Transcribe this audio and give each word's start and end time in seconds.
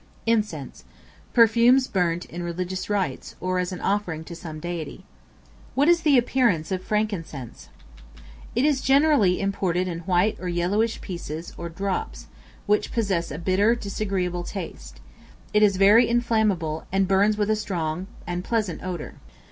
Incense, 0.25 0.83
perfumes 1.31 1.87
burnt 1.87 2.25
in 2.25 2.41
religious 2.41 2.89
rites, 2.89 3.35
or 3.39 3.59
as 3.59 3.71
an 3.71 3.79
offering 3.81 4.23
to 4.23 4.35
some 4.35 4.59
deity. 4.59 5.05
What 5.75 5.87
is 5.87 6.01
the 6.01 6.17
appearance 6.17 6.71
of 6.71 6.83
Frankincense? 6.83 7.69
It 8.55 8.65
is 8.65 8.81
generally 8.81 9.39
imported 9.39 9.87
in 9.87 9.99
white 9.99 10.37
or 10.41 10.49
yellowish 10.49 11.01
pieces, 11.01 11.53
or 11.55 11.69
drops, 11.69 12.25
which 12.65 12.91
possess 12.91 13.29
a 13.29 13.37
bitter, 13.37 13.75
disagreeable 13.75 14.43
taste; 14.43 15.01
it 15.53 15.61
is 15.61 15.77
very 15.77 16.09
inflammable, 16.09 16.87
and 16.91 17.07
burns 17.07 17.37
with 17.37 17.51
a 17.51 17.55
strong, 17.55 18.07
and 18.25 18.43
pleasant 18.43 18.81
odor. 18.81 19.17